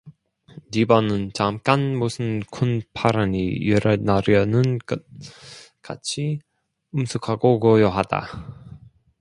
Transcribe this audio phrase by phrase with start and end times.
[0.71, 5.03] 집안은 잠깐 무슨 큰 파란이 일어나려는 것
[5.83, 6.39] 같이
[6.91, 8.27] 엄숙하고 고요하다.